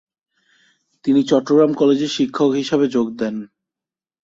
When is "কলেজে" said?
1.73-2.07